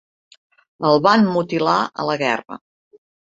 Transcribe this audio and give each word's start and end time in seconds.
El 0.91 1.03
van 1.07 1.27
mutilar 1.35 1.77
a 2.05 2.09
la 2.13 2.17
guerra. 2.25 2.59